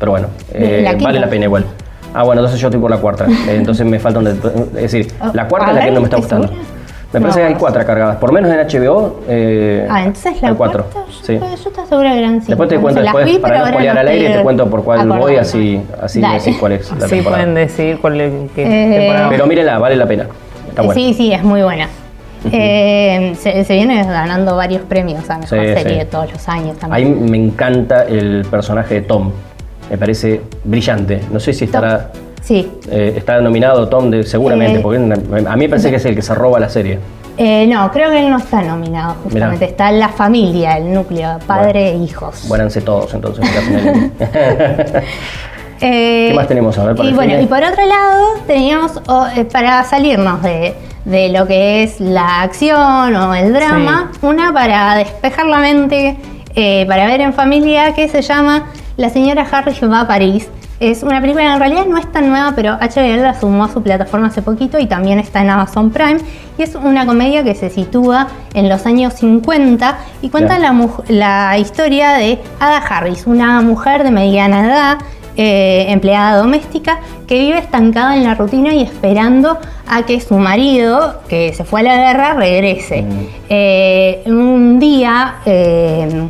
Pero 0.00 0.10
bueno, 0.10 0.26
eh, 0.52 0.80
La 0.82 0.94
vale 1.04 1.20
la 1.20 1.28
pena 1.28 1.44
igual. 1.44 1.64
Ah, 2.14 2.22
bueno, 2.24 2.40
entonces 2.40 2.60
yo 2.60 2.68
estoy 2.68 2.80
por 2.80 2.90
la 2.90 2.98
cuarta. 2.98 3.26
Eh, 3.48 3.56
entonces 3.56 3.86
me 3.86 3.98
falta 3.98 4.18
un... 4.20 4.26
Es 4.28 4.72
decir, 4.92 5.12
la 5.32 5.46
cuarta 5.48 5.70
es 5.70 5.74
la 5.76 5.84
que 5.84 5.90
no 5.90 6.00
me 6.00 6.04
está 6.06 6.16
¿estás 6.18 6.20
gustando. 6.20 6.48
segura? 6.48 6.68
Me 7.10 7.20
parece 7.22 7.40
No. 7.40 7.46
que 7.46 7.52
hay 7.54 7.58
cuatro 7.58 7.86
cargadas, 7.86 8.16
por 8.16 8.32
menos 8.32 8.50
en 8.50 8.58
HBO. 8.66 9.20
Eh, 9.28 9.86
Ah, 9.88 10.04
entonces 10.04 10.42
la 10.42 10.48
hay 10.48 10.54
cuatro. 10.54 10.84
cuarta, 10.84 11.10
yo, 11.10 11.24
Sí. 11.24 11.38
yo 11.38 11.68
estaba 11.70 11.86
segura 11.88 12.12
que 12.12 12.18
eran 12.18 12.32
cinco. 12.34 12.46
Después 12.48 12.68
te 12.68 12.78
cuento, 12.78 13.00
después, 13.00 13.24
vi, 13.24 13.38
para 13.38 13.58
no 13.60 13.66
spoilear 13.68 13.98
al 13.98 14.08
aire, 14.08 14.24
estoy 14.26 14.38
te 14.38 14.42
cuento 14.44 14.66
por 14.68 14.84
cuál 14.84 15.08
voy, 15.08 15.36
así, 15.36 15.80
así 16.02 16.20
me 16.20 16.34
decís 16.34 16.56
cuál 16.60 16.72
es 16.72 16.90
la 16.92 17.06
temporada. 17.06 17.42
pueden 17.44 17.54
decir 17.54 17.98
cuál 18.00 18.20
es 18.20 18.32
qué 18.54 18.62
Eh, 18.62 18.98
temporada. 18.98 19.28
Pero 19.30 19.46
mírenla, 19.46 19.78
vale 19.78 19.96
la 19.96 20.06
pena. 20.06 20.26
Está 20.68 20.82
buena. 20.82 20.94
Sí, 21.00 21.14
sí, 21.14 21.32
es 21.32 21.42
muy 21.42 21.62
buena. 21.62 21.88
Eh, 22.52 23.32
se, 23.38 23.64
se 23.64 23.72
viene 23.74 24.04
ganando 24.04 24.54
varios 24.54 24.82
premios 24.82 25.28
a 25.30 25.38
mejor 25.38 25.58
Sí, 25.58 25.64
serie 25.66 25.92
sí. 25.94 25.98
de 25.98 26.04
todos 26.04 26.30
los 26.30 26.48
años 26.48 26.76
Ahí 26.90 27.04
también. 27.04 27.30
me 27.30 27.36
encanta 27.38 28.02
el 28.04 28.46
personaje 28.50 28.94
de 28.96 29.00
Tom. 29.00 29.32
Me 29.90 29.96
parece 29.98 30.40
brillante. 30.64 31.22
No 31.32 31.40
sé 31.40 31.52
si 31.52 31.64
estará, 31.64 32.10
Sí. 32.42 32.70
eh, 32.90 33.14
está 33.16 33.40
nominado 33.40 33.88
Tom 33.88 34.10
de, 34.10 34.22
seguramente, 34.24 34.78
Eh, 34.78 34.82
porque 34.82 34.98
a 34.98 35.56
mí 35.56 35.64
me 35.64 35.68
parece 35.68 35.90
que 35.90 35.96
es 35.96 36.04
el 36.04 36.14
que 36.14 36.22
se 36.22 36.34
roba 36.34 36.58
la 36.60 36.68
serie. 36.68 36.98
Eh, 37.36 37.66
no, 37.68 37.90
creo 37.92 38.10
que 38.10 38.18
él 38.18 38.30
no 38.30 38.38
está 38.38 38.62
nominado 38.62 39.14
justamente. 39.22 39.56
Mirá. 39.56 39.66
Está 39.70 39.92
la 39.92 40.08
familia, 40.08 40.76
el 40.76 40.92
núcleo, 40.92 41.38
padre 41.46 41.90
e 41.90 41.96
hijos. 41.96 42.44
Muéranse 42.48 42.80
todos 42.80 43.14
entonces. 43.14 43.48
¿Qué 45.78 46.32
más 46.34 46.48
tenemos? 46.48 46.76
A 46.78 46.84
ver, 46.86 46.96
para 46.96 47.08
y 47.08 47.12
bueno, 47.12 47.30
cine. 47.32 47.42
y 47.44 47.46
por 47.46 47.62
otro 47.62 47.86
lado, 47.86 48.24
teníamos, 48.46 49.00
para 49.52 49.84
salirnos 49.84 50.42
de, 50.42 50.74
de 51.04 51.28
lo 51.28 51.46
que 51.46 51.84
es 51.84 52.00
la 52.00 52.42
acción 52.42 53.14
o 53.14 53.34
el 53.34 53.52
drama, 53.52 54.10
una 54.22 54.52
para 54.52 54.96
despejar 54.96 55.46
la 55.46 55.58
mente, 55.58 56.16
para 56.88 57.06
ver 57.06 57.20
en 57.20 57.32
familia, 57.32 57.94
que 57.94 58.08
se 58.08 58.22
llama 58.22 58.66
La 58.98 59.10
señora 59.10 59.46
Harris 59.48 59.80
va 59.84 60.00
a 60.00 60.08
París. 60.08 60.48
Es 60.80 61.04
una 61.04 61.20
película 61.20 61.44
que 61.44 61.52
en 61.52 61.58
realidad 61.60 61.86
no 61.86 61.98
es 61.98 62.10
tan 62.10 62.28
nueva, 62.28 62.52
pero 62.56 62.72
HBO 62.74 63.22
la 63.22 63.38
sumó 63.38 63.64
a 63.64 63.72
su 63.72 63.80
plataforma 63.80 64.26
hace 64.26 64.42
poquito 64.42 64.76
y 64.80 64.86
también 64.86 65.20
está 65.20 65.40
en 65.40 65.50
Amazon 65.50 65.90
Prime. 65.90 66.18
Y 66.58 66.62
es 66.62 66.74
una 66.74 67.06
comedia 67.06 67.44
que 67.44 67.54
se 67.54 67.70
sitúa 67.70 68.26
en 68.54 68.68
los 68.68 68.86
años 68.86 69.14
50 69.14 69.98
y 70.20 70.30
cuenta 70.30 70.58
la 71.08 71.58
historia 71.58 72.14
de 72.14 72.40
Ada 72.58 72.78
Harris, 72.78 73.28
una 73.28 73.60
mujer 73.60 74.02
de 74.02 74.10
mediana 74.10 74.66
edad 74.66 74.98
eh, 75.36 75.92
empleada 75.92 76.36
doméstica 76.38 76.98
que 77.28 77.38
vive 77.38 77.58
estancada 77.58 78.16
en 78.16 78.24
la 78.24 78.34
rutina 78.34 78.74
y 78.74 78.82
esperando 78.82 79.58
a 79.86 80.04
que 80.04 80.20
su 80.20 80.36
marido, 80.36 81.20
que 81.28 81.52
se 81.52 81.62
fue 81.62 81.82
a 81.82 81.84
la 81.84 81.96
guerra, 81.96 82.34
regrese. 82.34 83.02
Mm. 83.02 83.26
Eh, 83.48 84.22
un 84.26 84.80
día, 84.80 85.36
eh, 85.46 86.28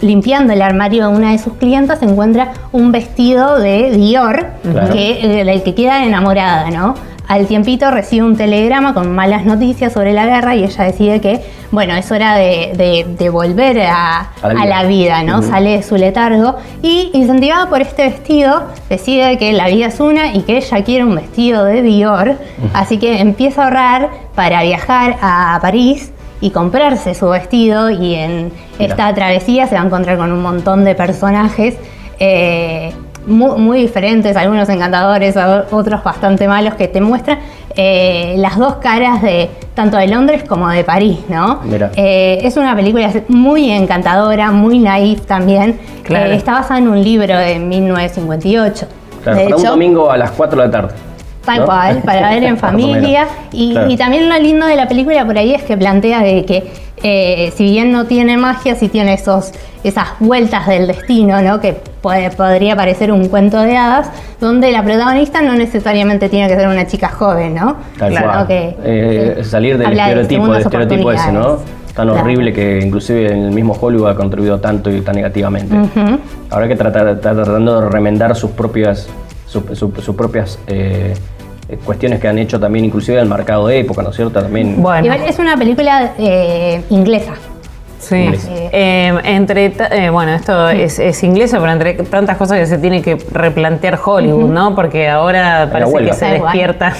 limpiando 0.00 0.52
el 0.52 0.62
armario 0.62 1.08
de 1.08 1.16
una 1.16 1.32
de 1.32 1.38
sus 1.38 1.54
clientas, 1.54 2.02
encuentra 2.02 2.52
un 2.72 2.92
vestido 2.92 3.58
de 3.58 3.90
Dior 3.96 4.46
Claro. 4.70 4.92
que, 4.92 5.40
eh, 5.40 5.44
del 5.44 5.62
que 5.62 5.74
queda 5.74 6.04
enamorada, 6.04 6.70
¿no? 6.70 6.94
Al 7.26 7.46
tiempito 7.46 7.90
recibe 7.90 8.24
un 8.24 8.38
telegrama 8.38 8.94
con 8.94 9.14
malas 9.14 9.44
noticias 9.44 9.92
sobre 9.92 10.14
la 10.14 10.24
guerra 10.24 10.56
y 10.56 10.64
ella 10.64 10.84
decide 10.84 11.20
que, 11.20 11.42
bueno, 11.70 11.94
es 11.94 12.10
hora 12.10 12.34
de, 12.36 12.72
de- 12.74 13.04
de 13.18 13.28
volver 13.28 13.82
a, 13.82 14.30
A 14.42 14.48
la 14.48 14.48
a 14.48 14.54
vida. 14.54 14.64
la 14.64 14.82
vida, 14.84 15.22
¿no? 15.24 15.42
Sale 15.42 15.76
de 15.76 15.82
su 15.82 15.96
letargo 15.96 16.56
y 16.82 17.10
incentivada 17.12 17.68
por 17.68 17.82
este 17.82 18.04
vestido 18.04 18.62
decide 18.88 19.36
que 19.36 19.52
la 19.52 19.66
vida 19.68 19.88
es 19.88 20.00
una 20.00 20.32
y 20.32 20.40
que 20.40 20.56
ella 20.56 20.82
quiere 20.84 21.04
un 21.04 21.16
vestido 21.16 21.64
de 21.66 21.82
Dior, 21.82 22.36
así 22.72 22.96
que 22.96 23.20
empieza 23.20 23.60
a 23.60 23.64
ahorrar 23.66 24.08
para 24.34 24.62
viajar 24.62 25.18
a 25.20 25.58
París 25.60 26.10
y 26.40 26.50
comprarse 26.50 27.14
su 27.14 27.28
vestido 27.28 27.90
y 27.90 28.14
en 28.14 28.52
Mira. 28.78 28.94
esta 28.94 29.14
travesía 29.14 29.66
se 29.66 29.74
va 29.74 29.82
a 29.82 29.84
encontrar 29.86 30.18
con 30.18 30.32
un 30.32 30.42
montón 30.42 30.84
de 30.84 30.94
personajes 30.94 31.76
eh, 32.20 32.92
muy, 33.26 33.58
muy 33.58 33.80
diferentes, 33.80 34.36
algunos 34.36 34.68
encantadores, 34.68 35.36
otros 35.70 36.02
bastante 36.02 36.48
malos 36.48 36.74
que 36.74 36.88
te 36.88 37.00
muestran 37.00 37.38
eh, 37.76 38.34
las 38.38 38.58
dos 38.58 38.76
caras 38.76 39.22
de 39.22 39.50
tanto 39.74 39.96
de 39.98 40.08
Londres 40.08 40.42
como 40.42 40.68
de 40.68 40.82
París, 40.82 41.20
¿no? 41.28 41.60
Eh, 41.94 42.40
es 42.42 42.56
una 42.56 42.74
película 42.74 43.08
muy 43.28 43.70
encantadora, 43.70 44.50
muy 44.50 44.80
naif 44.80 45.26
también. 45.26 45.78
Claro. 46.02 46.32
Eh, 46.32 46.34
está 46.34 46.54
basada 46.54 46.80
en 46.80 46.88
un 46.88 47.00
libro 47.00 47.36
de 47.36 47.60
1958. 47.60 48.86
Claro, 49.22 49.38
de 49.38 49.44
para 49.44 49.56
un 49.56 49.62
domingo 49.62 50.10
a 50.10 50.16
las 50.16 50.32
4 50.32 50.60
de 50.60 50.66
la 50.66 50.72
tarde. 50.72 50.94
Tal 51.48 51.60
¿no? 51.60 51.66
cual, 51.66 52.02
para 52.04 52.30
ver 52.30 52.44
en 52.44 52.56
familia. 52.68 53.26
Y, 53.52 53.72
Claro. 53.72 53.90
y 53.90 53.96
también 53.96 54.28
lo 54.28 54.38
lindo 54.38 54.66
de 54.66 54.76
la 54.76 54.86
película 54.88 55.24
por 55.24 55.36
ahí 55.38 55.54
es 55.54 55.62
que 55.62 55.76
plantea 55.76 56.20
de 56.22 56.44
que 56.44 56.70
eh, 57.02 57.52
si 57.56 57.64
bien 57.64 57.92
no 57.92 58.06
tiene 58.06 58.36
magia, 58.36 58.74
sí 58.74 58.88
tiene 58.88 59.14
esos, 59.14 59.52
esas 59.84 60.08
vueltas 60.18 60.66
del 60.66 60.88
destino, 60.88 61.40
¿no? 61.42 61.60
Que 61.60 61.72
puede- 61.72 62.30
podría 62.32 62.74
parecer 62.74 63.12
un 63.12 63.28
cuento 63.28 63.60
de 63.60 63.76
hadas, 63.76 64.10
donde 64.40 64.72
la 64.72 64.82
protagonista 64.82 65.40
no 65.40 65.54
necesariamente 65.54 66.28
tiene 66.28 66.48
que 66.48 66.56
ser 66.56 66.66
una 66.66 66.86
chica 66.88 67.08
joven, 67.08 67.54
¿no? 67.54 67.76
Tal 67.98 68.12
Sino 68.12 68.24
cual. 68.26 68.46
que, 68.48 68.76
Eh, 68.84 69.44
salir 69.44 69.78
del 69.78 69.86
habla 69.86 70.06
de 70.08 70.20
estereotipo, 70.22 70.54
estereotipo 70.56 71.12
ese, 71.12 71.30
¿no? 71.32 71.56
Tan 71.94 72.06
Claro. 72.08 72.20
horrible 72.20 72.52
que 72.52 72.80
inclusive 72.82 73.32
en 73.32 73.44
el 73.44 73.50
mismo 73.52 73.76
Hollywood 73.80 74.08
ha 74.10 74.14
contribuido 74.16 74.58
tanto 74.60 74.90
y 74.90 75.00
tan 75.00 75.14
negativamente. 75.16 75.74
Ujú. 75.76 76.18
Habrá 76.50 76.66
que 76.66 76.72
estar 76.74 76.92
tratando 76.92 77.80
de 77.80 77.88
remendar 77.88 78.34
sus 78.36 78.50
propias, 78.50 79.08
su- 79.46 79.62
su- 79.74 79.92
sus 80.02 80.14
propias 80.16 80.58
eh, 80.66 81.14
cuestiones 81.84 82.20
que 82.20 82.28
han 82.28 82.38
hecho 82.38 82.58
también 82.58 82.84
inclusive 82.84 83.20
el 83.20 83.28
mercado 83.28 83.66
de 83.66 83.80
época, 83.80 84.02
¿no 84.02 84.10
es 84.10 84.16
cierto? 84.16 84.40
También 84.40 84.80
Bueno, 84.80 85.04
Igual 85.04 85.28
es 85.28 85.38
una 85.38 85.56
película 85.56 86.12
eh, 86.18 86.82
inglesa. 86.90 87.34
sí. 87.98 88.16
Eh, 88.16 89.12
entre, 89.24 89.72
eh, 89.90 90.08
bueno, 90.10 90.32
esto 90.32 90.68
es, 90.70 90.98
es 90.98 91.22
inglesa, 91.24 91.58
pero 91.58 91.72
entre 91.72 91.94
tantas 91.94 92.36
cosas 92.36 92.58
que 92.58 92.66
se 92.66 92.78
tiene 92.78 93.02
que 93.02 93.16
replantear 93.32 93.98
Hollywood, 94.02 94.50
¿no? 94.50 94.74
Porque 94.74 95.08
ahora 95.08 95.68
parece 95.70 95.98
que 95.98 96.12
se 96.14 96.26
despiertan 96.26 96.94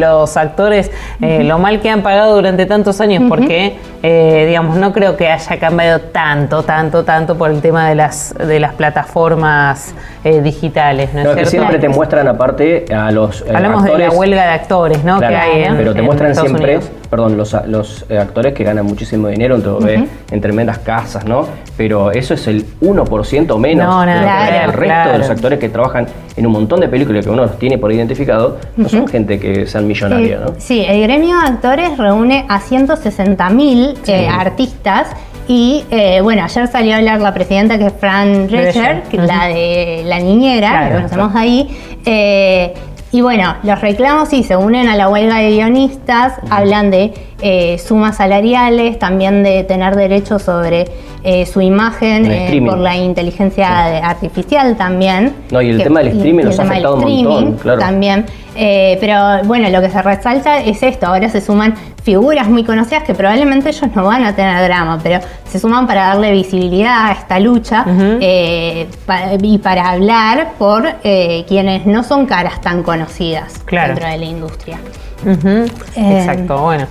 los 0.00 0.36
actores 0.36 0.90
eh, 1.22 1.44
lo 1.44 1.58
mal 1.58 1.80
que 1.80 1.88
han 1.88 2.02
pagado 2.02 2.34
durante 2.34 2.66
tantos 2.66 3.00
años, 3.00 3.24
porque 3.28 3.76
eh, 4.02 4.44
digamos, 4.48 4.76
no 4.76 4.92
creo 4.92 5.16
que 5.16 5.28
haya 5.28 5.58
cambiado 5.58 6.00
tanto, 6.00 6.62
tanto, 6.62 7.04
tanto 7.04 7.36
por 7.36 7.50
el 7.50 7.60
tema 7.60 7.88
de 7.88 7.94
las, 7.94 8.34
de 8.34 8.58
las 8.60 8.72
plataformas 8.74 9.94
eh, 10.24 10.40
digitales, 10.40 11.12
¿no 11.14 11.20
es 11.20 11.36
que 11.36 11.46
siempre 11.46 11.78
te 11.78 11.88
muestran 11.88 12.26
aparte 12.28 12.86
a 12.94 13.10
los 13.10 13.42
eh, 13.42 13.52
Hablamos 13.54 13.84
de 13.84 13.98
la 13.98 14.10
huelga 14.10 14.42
de 14.44 14.48
actores, 14.54 15.04
¿no? 15.04 15.18
Claro, 15.18 15.34
que 15.34 15.40
hay 15.40 15.62
en- 15.64 15.76
pero 15.76 15.92
te 15.94 16.02
muestran 16.02 16.30
Estados 16.30 16.50
siempre, 16.50 16.76
Unidos. 16.76 16.90
perdón, 17.10 17.36
los, 17.36 17.56
los 17.66 18.06
eh, 18.08 18.18
actores 18.18 18.54
que 18.54 18.64
ganan 18.64 18.86
muchísimo 18.86 19.28
dinero 19.28 19.56
en, 19.56 19.62
todo, 19.62 19.86
eh, 19.88 20.06
en 20.30 20.40
tremendas 20.40 20.78
casas, 20.78 21.24
¿no? 21.24 21.46
Pero 21.76 22.10
eso 22.12 22.34
es 22.34 22.46
el 22.46 22.64
1% 22.80 23.58
menos. 23.58 23.86
No, 23.86 24.04
nada 24.06 24.20
de 24.46 24.52
lo 24.52 24.58
que 24.58 24.64
el 24.64 24.72
resto 24.72 24.84
claro. 24.84 25.12
de 25.12 25.18
los 25.18 25.30
actores 25.30 25.58
que 25.58 25.68
trabajan 25.68 26.06
en 26.36 26.46
un 26.46 26.52
montón 26.52 26.80
de 26.80 26.88
películas 26.88 27.24
que 27.24 27.30
uno 27.30 27.42
los 27.42 27.58
tiene 27.58 27.78
por 27.78 27.90
identificado, 27.92 28.58
no 28.76 28.88
son 28.88 29.06
gente 29.08 29.38
que 29.38 29.66
sean 29.66 29.86
millonarios, 29.86 30.40
Eh, 30.40 30.44
¿no? 30.46 30.54
Sí, 30.58 30.84
el 30.86 31.02
gremio 31.02 31.38
de 31.40 31.46
actores 31.46 31.96
reúne 31.98 32.44
a 32.48 32.60
160 32.60 33.48
mil 33.50 33.89
artistas 34.30 35.08
y 35.48 35.84
eh, 35.90 36.20
bueno, 36.22 36.44
ayer 36.44 36.68
salió 36.68 36.94
a 36.94 36.98
hablar 36.98 37.20
la 37.20 37.34
presidenta 37.34 37.76
que 37.78 37.86
es 37.86 37.92
Fran 37.94 38.46
Drescher, 38.46 39.02
que 39.10 39.16
es 39.16 39.24
la 39.24 39.46
de 39.48 40.02
la 40.06 40.18
niñera, 40.20 40.68
Claro. 40.70 40.88
que 40.88 40.94
conocemos 40.96 41.34
ahí. 41.34 41.68
eh, 42.04 42.74
y 43.12 43.22
bueno, 43.22 43.56
los 43.64 43.80
reclamos 43.80 44.28
sí 44.28 44.44
se 44.44 44.56
unen 44.56 44.88
a 44.88 44.94
la 44.94 45.08
huelga 45.08 45.38
de 45.38 45.50
guionistas, 45.50 46.34
hablan 46.48 46.92
de 46.92 47.12
eh, 47.42 47.76
sumas 47.78 48.18
salariales, 48.18 49.00
también 49.00 49.42
de 49.42 49.64
tener 49.64 49.96
derechos 49.96 50.42
sobre 50.42 50.84
eh, 51.24 51.44
su 51.46 51.60
imagen 51.60 52.30
eh, 52.30 52.62
por 52.64 52.78
la 52.78 52.96
inteligencia 52.96 54.06
artificial 54.08 54.76
también. 54.76 55.34
No, 55.50 55.60
y 55.60 55.70
el 55.70 55.82
tema 55.82 55.98
del 56.04 56.08
streaming 56.18 56.44
nos 56.44 56.60
ha 56.60 56.62
afectado 56.62 56.94
un 56.98 57.24
montón, 57.24 57.52
claro. 57.54 57.80
También. 57.80 58.26
Eh, 58.54 58.96
pero 59.00 59.42
bueno, 59.44 59.68
lo 59.70 59.80
que 59.80 59.90
se 59.90 60.02
resalta 60.02 60.60
es 60.60 60.80
esto, 60.82 61.06
ahora 61.06 61.28
se 61.30 61.40
suman 61.40 61.74
figuras 62.02 62.48
muy 62.48 62.64
conocidas 62.64 63.02
que 63.04 63.14
probablemente 63.14 63.68
ellos 63.68 63.90
no 63.94 64.04
van 64.04 64.24
a 64.24 64.34
tener 64.34 64.62
drama, 64.64 64.98
pero 65.02 65.20
se 65.48 65.58
suman 65.58 65.86
para 65.86 66.06
darle 66.08 66.32
visibilidad 66.32 67.08
a 67.08 67.12
esta 67.12 67.38
lucha 67.38 67.84
eh, 68.20 68.88
pa- 69.06 69.34
y 69.40 69.58
para 69.58 69.90
hablar 69.90 70.52
por 70.58 70.86
eh, 71.04 71.44
quienes 71.46 71.86
no 71.86 72.02
son 72.02 72.26
caras 72.26 72.60
tan 72.60 72.82
conocidas 72.82 73.54
Claro. 73.64 73.88
dentro 73.94 74.08
de 74.08 74.18
la 74.18 74.24
industria. 74.24 74.78
Eh, 75.26 75.66
Exacto, 75.96 76.58
bueno. 76.62 76.86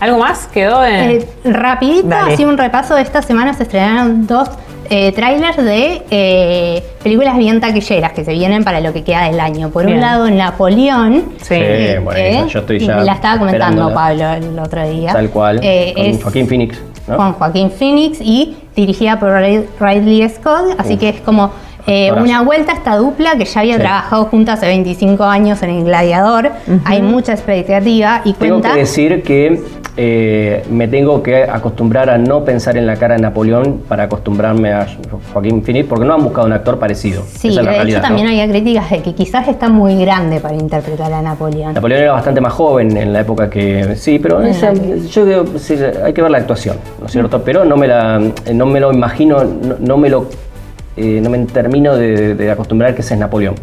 ¿Algo 0.00 0.18
más 0.18 0.46
quedó? 0.48 0.84
en- 0.84 1.24
rapidito, 1.44 2.08
Dale. 2.08 2.34
así 2.34 2.44
un 2.44 2.58
repaso 2.58 2.94
de 2.94 3.02
esta 3.02 3.22
semana 3.22 3.54
se 3.54 3.62
estrenaron 3.62 4.26
dos 4.26 4.48
eh, 4.90 5.12
trailers 5.12 5.56
de 5.56 6.02
eh, 6.10 6.82
películas 7.02 7.36
bien 7.38 7.60
taquilleras 7.60 8.12
que 8.12 8.24
se 8.24 8.32
vienen 8.32 8.64
para 8.64 8.80
lo 8.80 8.92
que 8.92 9.02
queda 9.04 9.24
del 9.28 9.40
año. 9.40 9.70
Por 9.70 9.84
Bien. 9.86 9.96
un 9.96 10.00
lado, 10.02 10.30
Napoleón. 10.30 11.24
Sí. 11.42 11.54
Sí, 11.54 11.98
bueno, 12.02 12.18
eh, 12.20 12.44
yo 12.48 12.58
estoy 12.60 12.78
ya 12.80 12.96
La 12.98 13.14
estaba 13.14 13.38
comentando. 13.38 13.92
Pablo 13.94 14.32
el 14.32 14.58
otro 14.58 14.88
día. 14.88 15.12
Tal 15.12 15.30
cual, 15.30 15.60
Eh, 15.62 15.92
con 15.96 16.04
es 16.06 16.22
Joaquín 16.22 16.46
Phoenix, 16.48 16.80
¿no? 17.08 17.16
Con 17.16 17.32
Joaquín 17.34 17.70
Phoenix 17.70 18.18
y 18.20 18.56
dirigida 18.74 19.18
por 19.18 19.30
Rid- 19.30 19.64
Ridley 19.80 20.28
Scott. 20.28 20.74
Así 20.78 20.94
Uf. 20.94 21.00
que 21.00 21.08
es 21.10 21.20
como 21.20 21.50
eh, 21.88 22.10
una 22.12 22.42
vuelta 22.42 22.72
a 22.72 22.74
esta 22.74 22.96
dupla 22.96 23.36
que 23.38 23.44
ya 23.44 23.60
había 23.60 23.74
Sí. 23.76 23.80
trabajado 23.80 24.24
juntas 24.24 24.58
hace 24.58 24.66
25 24.66 25.22
años 25.24 25.62
en 25.62 25.70
El 25.70 25.84
Gladiador. 25.84 26.50
Hay 26.84 27.00
mucha 27.00 27.32
expectativa 27.32 28.22
y 28.24 28.32
Tengo 28.32 28.54
cuenta. 28.60 28.72
que 28.74 28.80
decir 28.80 29.22
que 29.22 29.62
eh, 29.98 30.62
me 30.70 30.88
tengo 30.88 31.22
que 31.22 31.44
acostumbrar 31.44 32.10
a 32.10 32.18
no 32.18 32.44
pensar 32.44 32.76
en 32.76 32.86
la 32.86 32.96
cara 32.96 33.14
de 33.14 33.22
Napoleón 33.22 33.80
para 33.88 34.02
acostumbrarme 34.04 34.72
a 34.72 34.86
Joaquín 35.32 35.62
Phoenix, 35.62 35.86
porque 35.88 36.04
no 36.04 36.14
han 36.14 36.22
buscado 36.22 36.46
un 36.46 36.52
actor 36.52 36.78
parecido. 36.78 37.22
Sí, 37.26 37.48
Esa 37.48 37.60
es 37.60 37.64
la 37.66 37.70
de 37.72 37.76
realidad, 37.78 37.98
hecho 38.00 38.06
también 38.08 38.26
¿no? 38.26 38.32
había 38.32 38.48
críticas 38.48 38.90
de 38.90 39.02
que 39.02 39.14
quizás 39.14 39.48
está 39.48 39.68
muy 39.70 39.96
grande 39.96 40.38
para 40.40 40.54
interpretar 40.54 41.12
a 41.12 41.22
Napoleón. 41.22 41.72
Napoleón 41.74 42.02
era 42.02 42.12
bastante 42.12 42.40
más 42.42 42.52
joven 42.52 42.94
en 42.96 43.12
la 43.12 43.20
época 43.20 43.48
que 43.48 43.96
sí, 43.96 44.18
pero 44.18 44.42
esa- 44.42 44.72
yo 44.74 45.24
digo, 45.24 45.44
sí, 45.58 45.76
hay 46.04 46.12
que 46.12 46.20
ver 46.20 46.30
la 46.30 46.38
actuación, 46.38 46.76
¿no 47.00 47.06
es 47.06 47.12
cierto? 47.12 47.40
Pero 47.42 47.64
no 47.64 47.76
me 47.76 47.88
la, 47.88 48.20
no 48.52 48.66
me 48.66 48.80
lo 48.80 48.92
imagino, 48.92 49.42
no, 49.44 49.76
no 49.80 49.96
me 49.96 50.10
lo, 50.10 50.26
eh, 50.98 51.20
no 51.22 51.30
me 51.30 51.38
termino 51.46 51.96
de, 51.96 52.34
de 52.34 52.50
acostumbrar 52.50 52.94
que 52.94 53.00
ese 53.00 53.14
es 53.14 53.20
Napoleón, 53.20 53.54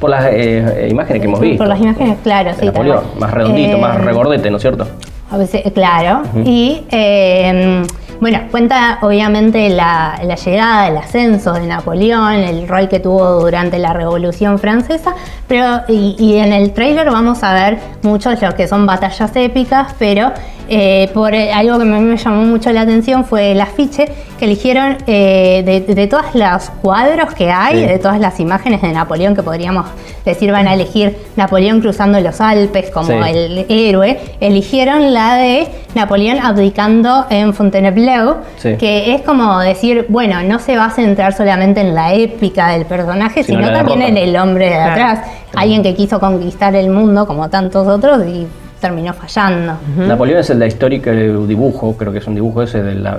por 0.00 0.08
las 0.08 0.24
eh, 0.32 0.88
imágenes 0.90 1.20
que 1.20 1.28
hemos 1.28 1.40
visto. 1.40 1.58
por 1.58 1.68
las 1.68 1.80
imágenes, 1.80 2.16
claro, 2.22 2.50
de 2.50 2.56
sí. 2.60 2.64
Napoleón, 2.66 3.00
más 3.18 3.30
redondito, 3.34 3.76
Eh, 3.76 3.80
más 3.80 4.02
regordete, 4.02 4.50
¿no 4.50 4.56
es 4.56 4.62
cierto? 4.62 4.86
A 5.34 5.36
veces, 5.36 5.62
eh, 5.64 5.72
claro. 5.72 6.22
Y 6.44 6.84
eh, 6.90 7.82
bueno, 8.20 8.38
cuenta 8.52 9.00
obviamente 9.02 9.68
la, 9.68 10.20
la 10.22 10.36
llegada, 10.36 10.86
el 10.86 10.96
ascenso 10.96 11.54
de 11.54 11.66
Napoleón, 11.66 12.34
el 12.34 12.68
rol 12.68 12.88
que 12.88 13.00
tuvo 13.00 13.40
durante 13.40 13.80
la 13.80 13.92
Revolución 13.92 14.60
Francesa, 14.60 15.14
pero 15.48 15.80
y, 15.88 16.14
y 16.20 16.36
en 16.36 16.52
el 16.52 16.72
tráiler 16.72 17.10
vamos 17.10 17.42
a 17.42 17.52
ver 17.52 17.80
muchos 18.02 18.38
de 18.38 18.46
los 18.46 18.54
que 18.54 18.68
son 18.68 18.86
batallas 18.86 19.34
épicas, 19.34 19.92
pero 19.98 20.30
eh, 20.68 21.10
por 21.12 21.34
eh, 21.34 21.52
algo 21.52 21.76
que 21.76 21.82
a 21.82 21.86
mí 21.86 22.00
me 22.00 22.16
llamó 22.16 22.42
mucho 22.42 22.72
la 22.72 22.82
atención 22.82 23.24
fue 23.24 23.52
el 23.52 23.60
afiche 23.60 24.08
que 24.38 24.46
eligieron 24.46 24.96
eh, 25.06 25.62
de, 25.64 25.94
de 25.94 26.06
todos 26.06 26.34
los 26.34 26.70
cuadros 26.82 27.34
que 27.34 27.50
hay, 27.50 27.78
Sí. 27.80 27.86
de 27.86 27.98
todas 27.98 28.18
las 28.20 28.40
imágenes 28.40 28.82
de 28.82 28.92
Napoleón 28.92 29.34
que 29.36 29.42
podríamos 29.42 29.86
decir 30.24 30.50
van 30.52 30.66
a 30.66 30.74
elegir 30.74 31.16
Napoleón 31.36 31.80
cruzando 31.80 32.18
los 32.20 32.40
Alpes 32.40 32.90
como 32.90 33.06
Sí. 33.08 33.12
el 33.28 33.66
héroe, 33.68 34.18
eligieron 34.40 35.12
la 35.14 35.34
de 35.36 35.68
Napoleón 35.94 36.38
abdicando 36.40 37.26
en 37.30 37.54
Fontainebleau, 37.54 38.36
Sí. 38.56 38.76
que 38.76 39.14
es 39.14 39.22
como 39.22 39.58
decir, 39.60 40.06
bueno, 40.08 40.42
no 40.42 40.58
se 40.58 40.76
va 40.76 40.86
a 40.86 40.90
centrar 40.90 41.34
solamente 41.34 41.80
en 41.80 41.94
la 41.94 42.14
épica 42.14 42.68
del 42.70 42.86
personaje, 42.86 43.42
Sino 43.44 43.60
también 43.70 44.00
derrota. 44.00 44.06
en 44.08 44.16
el 44.16 44.36
hombre 44.36 44.68
de 44.70 44.74
atrás, 44.76 45.20
alguien 45.54 45.82
que 45.82 45.94
quiso 45.94 46.18
conquistar 46.18 46.74
el 46.74 46.88
mundo 46.90 47.26
como 47.26 47.48
tantos 47.50 47.86
otros 47.86 48.26
y 48.26 48.46
terminó 48.84 49.14
fallando. 49.14 49.72
Napoleón 49.96 50.40
es 50.40 50.50
el 50.50 50.58
de 50.58 50.64
la 50.66 50.68
histórica 50.68 51.10
el 51.10 51.48
dibujo, 51.48 51.96
creo 51.96 52.12
que 52.12 52.18
es 52.18 52.26
un 52.26 52.34
dibujo 52.34 52.62
ese 52.62 52.82
de, 52.82 52.94
la- 52.96 53.16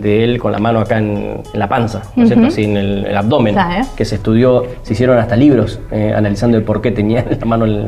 de 0.00 0.24
él 0.24 0.38
con 0.38 0.50
la 0.52 0.58
mano 0.58 0.80
acá 0.80 0.98
en, 0.98 1.40
en 1.52 1.58
la 1.58 1.68
panza, 1.68 2.02
¿no 2.16 2.22
es 2.22 2.28
cierto? 2.30 2.46
Así 2.48 2.64
en 2.64 2.76
el, 2.76 3.06
el 3.06 3.16
abdomen, 3.16 3.54
Claro. 3.54 3.86
que 3.96 4.04
se 4.04 4.14
estudió, 4.16 4.64
se 4.82 4.94
hicieron 4.94 5.18
hasta 5.18 5.36
libros 5.36 5.78
eh, 5.90 6.12
analizando 6.16 6.56
el 6.56 6.62
por 6.64 6.80
qué 6.80 6.90
tenía 6.90 7.24
la 7.38 7.44
mano 7.46 7.66
en 7.66 7.70
el, 7.72 7.80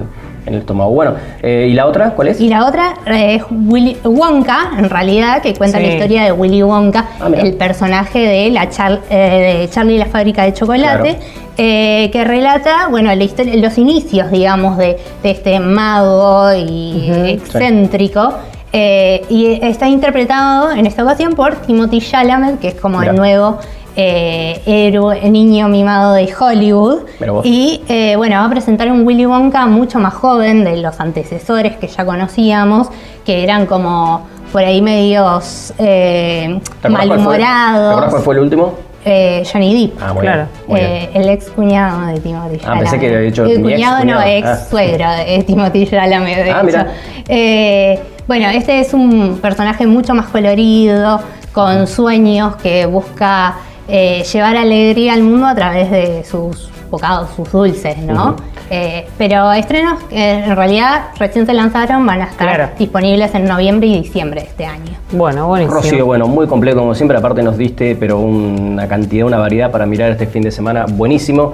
en 0.47 0.55
el 0.55 0.61
estómago. 0.61 0.91
Bueno, 0.91 1.15
eh, 1.43 1.69
¿y 1.71 1.75
la 1.75 1.87
otra 1.87 2.11
cuál 2.11 2.29
es? 2.29 2.41
Y 2.41 2.49
la 2.49 2.67
otra 2.67 2.95
eh, 3.07 3.37
es 3.37 3.43
Willy 3.51 3.97
Wonka, 4.05 4.73
en 4.79 4.91
realidad, 4.91 5.41
que 5.43 5.55
cuenta 5.55 5.79
Sí. 5.79 5.85
la 5.87 5.93
historia 5.95 6.25
de 6.25 6.33
Willy 6.33 6.63
Wonka, 6.63 7.07
Ah, 7.21 7.29
el 7.35 7.55
personaje 7.55 8.19
de, 8.19 8.51
la 8.51 8.69
Char- 8.69 9.01
eh, 9.11 9.59
de 9.61 9.69
Charlie 9.71 9.95
y 9.95 9.99
la 9.99 10.07
fábrica 10.07 10.43
de 10.45 10.53
chocolate, 10.53 11.17
Claro. 11.17 11.25
eh, 11.57 12.11
que 12.13 12.25
relata, 12.25 12.89
bueno, 12.91 13.15
la 13.15 13.25
historia, 13.25 13.57
los 13.57 13.79
inicios, 13.79 14.31
digamos, 14.31 14.77
de, 14.79 14.99
de 15.23 15.31
este 15.31 15.59
mago 15.61 16.53
y 16.55 17.11
excéntrico. 17.29 18.35
Eh, 18.73 19.25
y 19.29 19.59
está 19.63 19.89
interpretado 19.89 20.71
en 20.73 20.87
esta 20.87 21.03
ocasión 21.05 21.35
por 21.35 21.57
Timothy 21.57 22.01
Chalamet, 22.01 22.59
que 22.61 22.69
es 22.69 22.75
como 22.75 22.99
Mira. 22.99 23.11
el 23.11 23.17
nuevo 23.17 23.59
eh, 23.97 24.63
héroe, 24.65 25.29
niño 25.31 25.69
mimado 25.69 26.15
de 26.15 26.33
Hollywood. 26.35 27.01
Y 27.45 27.83
eh, 27.89 28.15
bueno, 28.17 28.37
va 28.37 28.47
a 28.47 28.51
presentar 28.51 28.91
un 28.91 29.07
Willy 29.07 29.27
Wonka 29.27 29.67
mucho 29.67 29.99
más 29.99 30.15
joven 30.15 30.65
de 30.65 30.79
los 30.81 30.99
antecesores 31.01 31.77
que 31.77 31.89
ya 31.89 32.05
conocíamos, 32.07 32.89
que 33.27 33.43
eran 33.43 33.67
como 33.67 34.27
por 34.51 34.63
ahí 34.65 34.81
medios 34.83 35.73
eh, 35.79 36.59
¿Te 36.81 36.89
cuál 36.89 37.09
fue- 37.21 37.39
¿Te 37.39 37.45
acordás 37.45 37.79
malhumorados. 38.09 38.27
el 38.29 38.39
último? 38.39 38.75
Eh, 39.05 39.43
Johnny 39.53 39.89
Depp. 39.89 39.99
Ah, 40.01 40.13
muy 40.13 40.23
Claro. 40.23 40.47
bien. 40.69 40.69
muy 40.69 40.81
bien. 40.81 41.11
El 41.15 41.29
ex 41.31 41.51
cuñado 41.51 42.07
de 42.07 42.21
Timothy 42.21 42.61
Ah, 42.65 42.75
pensé 42.79 42.85
Chalamet. 42.97 43.01
que 43.01 43.07
había 43.09 43.19
dicho 43.19 43.45
El 43.45 43.59
mi 43.59 43.73
cuñado 43.73 44.05
no, 44.05 44.23
ex 44.23 44.47
Ah. 44.47 44.57
suegro 44.71 45.11
de 45.11 45.43
Timothy 45.43 45.87
Chalamet. 45.89 46.37
de 46.45 46.51
Ah, 46.51 46.57
hecho. 46.59 46.65
mira. 46.67 46.87
Eh, 47.29 48.01
bueno, 48.33 48.49
este 48.49 48.81
es 48.81 48.95
un 48.95 49.41
personaje 49.43 49.87
mucho 49.87 50.15
más 50.15 50.29
colorido, 50.29 51.21
con 51.53 51.87
sueños, 51.87 52.57
que 52.57 52.87
busca 52.87 53.57
eh, 53.87 54.25
llevar 54.33 54.57
alegría 54.57 55.13
al 55.13 55.23
mundo 55.23 55.47
a 55.47 55.55
través 55.55 55.91
de 55.91 56.25
sus 56.25 56.71
bocados, 56.91 57.29
sus 57.37 57.53
dulces, 57.53 57.99
¿no? 57.99 58.37
Eh, 58.71 59.07
pero 59.19 59.53
estrenos 59.53 60.03
que 60.05 60.31
en 60.45 60.57
realidad 60.57 61.09
recién 61.19 61.45
se 61.45 61.53
lanzaron, 61.53 62.07
van 62.07 62.23
a 62.23 62.25
estar 62.25 62.49
Claro. 62.49 62.71
disponibles 62.79 63.35
en 63.35 63.45
noviembre 63.45 63.89
y 63.89 64.01
diciembre 64.01 64.41
de 64.41 64.47
este 64.47 64.65
año. 64.65 64.93
Bueno, 65.11 65.49
buenísimo. 65.49 65.77
Rocío, 65.77 66.07
bueno, 66.07 66.27
muy 66.27 66.47
completo 66.47 66.79
como 66.79 66.95
siempre, 66.95 67.19
aparte 67.19 67.43
nos 67.43 67.59
diste, 67.59 67.97
pero 67.97 68.19
una 68.19 68.89
cantidad, 68.89 69.27
una 69.27 69.37
variedad 69.37 69.71
para 69.71 69.85
mirar 69.85 70.11
este 70.11 70.27
fin 70.27 70.41
de 70.41 70.51
semana, 70.51 70.87
buenísimo. 70.89 71.53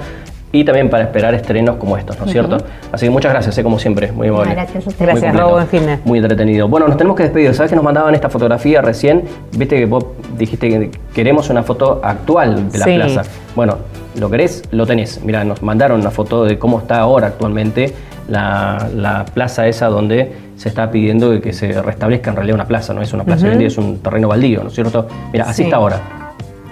Y 0.50 0.64
también 0.64 0.88
para 0.88 1.04
esperar 1.04 1.34
estrenos 1.34 1.76
como 1.76 1.98
estos, 1.98 2.18
¿no 2.18 2.24
es 2.24 2.32
cierto? 2.32 2.56
Así 2.90 3.04
que 3.04 3.10
muchas 3.10 3.32
gracias, 3.32 3.58
eh, 3.58 3.62
como 3.62 3.78
siempre, 3.78 4.10
muy 4.12 4.28
amable. 4.28 4.52
Gracias 4.54 4.86
a 4.86 4.88
ustedes. 4.88 5.12
Muy 5.12 5.20
Gracias. 5.20 5.42
Robo, 5.42 5.52
buen 5.52 5.66
fin 5.68 5.84
de. 5.86 5.98
Muy 6.06 6.18
entretenido. 6.20 6.68
Bueno, 6.68 6.88
nos 6.88 6.96
tenemos 6.96 7.16
que 7.18 7.24
despedir. 7.24 7.54
¿Sabes 7.54 7.68
que 7.70 7.76
nos 7.76 7.84
mandaban 7.84 8.14
esta 8.14 8.30
fotografía 8.30 8.80
recién? 8.80 9.24
Viste 9.56 9.76
que 9.76 9.84
vos 9.84 10.06
dijiste 10.38 10.68
que 10.70 10.90
queremos 11.14 11.50
una 11.50 11.62
foto 11.62 12.00
actual 12.02 12.70
de 12.72 12.78
la 12.78 12.84
Sí. 12.86 12.94
plaza. 12.96 13.22
Bueno, 13.54 13.76
¿lo 14.18 14.30
querés? 14.30 14.62
Lo 14.70 14.86
tenés. 14.86 15.20
Mira, 15.22 15.44
nos 15.44 15.62
mandaron 15.62 16.00
una 16.00 16.10
foto 16.10 16.44
de 16.46 16.58
cómo 16.58 16.78
está 16.78 16.98
ahora 17.00 17.26
actualmente 17.26 17.92
la, 18.28 18.88
la 18.94 19.26
plaza 19.26 19.66
esa 19.68 19.86
donde 19.88 20.32
se 20.56 20.68
está 20.70 20.90
pidiendo 20.90 21.38
que 21.42 21.52
se 21.52 21.80
restablezca 21.82 22.30
en 22.30 22.36
realidad 22.36 22.54
una 22.56 22.66
plaza, 22.66 22.94
no 22.94 23.02
es 23.02 23.12
una 23.12 23.24
plaza 23.24 23.46
vendida, 23.48 23.68
es 23.68 23.78
un 23.78 23.98
terreno 23.98 24.28
baldío, 24.28 24.62
¿no 24.62 24.68
es 24.68 24.74
cierto? 24.74 25.06
Mira, 25.32 25.44
así 25.44 25.56
Sí. 25.56 25.62
está 25.64 25.76
ahora. 25.76 26.00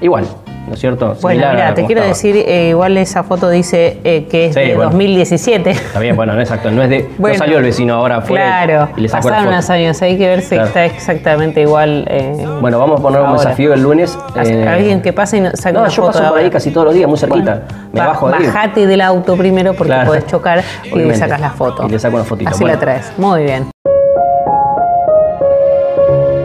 Igual, 0.01 0.25
¿no 0.67 0.75
es 0.75 0.81
cierto? 0.81 1.17
Bueno, 1.21 1.41
Similar 1.43 1.55
mira, 1.55 1.75
te 1.75 1.85
quiero 1.87 2.03
decir, 2.03 2.37
eh, 2.37 2.69
igual 2.71 2.97
esa 2.99 3.23
foto 3.23 3.49
dice 3.51 3.99
eh, 4.05 4.27
que 4.31 4.47
es 4.47 4.55
Sí, 4.55 4.61
de 4.61 4.75
bueno. 4.75 4.91
2017. 4.91 5.71
Está 5.71 6.01
bien, 6.01 6.17
bueno, 6.17 6.33
no 6.35 6.41
es 6.41 6.49
exacto, 6.49 6.71
no 6.71 6.83
es 6.83 6.91
de. 6.91 7.09
Bueno, 7.19 7.35
no 7.35 7.39
salió 7.39 7.59
el 7.59 7.65
vecino 7.65 7.95
ahora 7.95 8.21
fue 8.21 8.37
Claro, 8.39 8.89
y 8.97 9.01
le 9.03 9.09
sacó 9.09 9.29
la 9.29 9.35
pasaron 9.37 9.53
unos 9.55 9.71
años, 9.71 10.03
hay 10.03 10.19
que 10.19 10.27
ver 10.29 10.43
si 10.43 10.49
Claro. 10.51 10.67
está 10.67 10.85
exactamente 10.85 11.61
igual. 11.63 12.05
eh, 12.09 12.47
Bueno, 12.61 12.79
vamos 12.79 13.01
a 13.01 13.03
poner 13.03 13.21
un 13.23 13.33
desafío 13.33 13.73
el 13.75 13.83
lunes. 13.83 14.19
Eh, 14.45 14.67
Alguien 14.69 15.03
que 15.03 15.13
pase 15.13 15.39
y 15.39 15.41
no- 15.41 15.51
saque 15.55 15.73
No, 15.75 15.81
una 15.81 15.89
yo 15.89 15.97
foto 15.97 16.07
paso 16.09 16.19
por 16.21 16.29
ahora. 16.29 16.43
ahí 16.43 16.51
casi 16.51 16.71
todos 16.71 16.87
los 16.87 16.95
días, 16.95 17.09
muy 17.09 17.19
cerquita. 17.19 17.63
Me 17.93 18.01
Ba- 18.01 18.07
bajo 18.09 18.29
de 18.29 18.37
ahí. 18.37 18.47
Bajate 18.47 18.87
del 18.87 19.01
auto 19.01 19.37
primero 19.37 19.73
porque 19.75 19.93
Claro. 19.93 20.09
podés 20.09 20.27
chocar 20.27 20.63
y 20.85 20.95
le 20.99 21.15
sacas 21.15 21.41
la 21.41 21.51
foto. 21.51 21.87
Y 21.87 21.91
le 21.91 21.99
saco 21.99 22.17
una 22.17 22.25
fotito. 22.25 22.51
Así 22.51 22.65
la 22.65 22.79
traes. 22.79 23.13
Muy 23.19 23.45
bien. 23.45 23.67